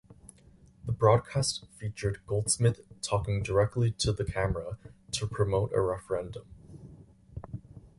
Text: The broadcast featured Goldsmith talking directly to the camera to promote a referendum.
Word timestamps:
The 0.87 0.91
broadcast 0.93 1.63
featured 1.77 2.25
Goldsmith 2.25 2.81
talking 3.03 3.43
directly 3.43 3.91
to 3.99 4.11
the 4.11 4.25
camera 4.25 4.79
to 5.11 5.27
promote 5.27 5.71
a 5.75 5.81
referendum. 5.81 6.47